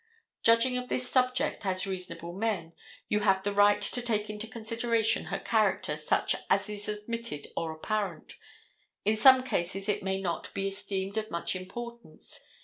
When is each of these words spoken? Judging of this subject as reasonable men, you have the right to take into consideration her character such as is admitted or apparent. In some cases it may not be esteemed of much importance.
Judging 0.41 0.77
of 0.79 0.89
this 0.89 1.07
subject 1.07 1.63
as 1.63 1.85
reasonable 1.85 2.33
men, 2.33 2.73
you 3.07 3.19
have 3.19 3.43
the 3.43 3.53
right 3.53 3.79
to 3.81 4.01
take 4.01 4.31
into 4.31 4.47
consideration 4.47 5.25
her 5.25 5.37
character 5.37 5.95
such 5.95 6.33
as 6.49 6.67
is 6.71 6.89
admitted 6.89 7.45
or 7.55 7.71
apparent. 7.71 8.33
In 9.05 9.15
some 9.15 9.43
cases 9.43 9.87
it 9.87 10.01
may 10.01 10.19
not 10.19 10.51
be 10.55 10.67
esteemed 10.69 11.17
of 11.17 11.29
much 11.29 11.55
importance. 11.55 12.43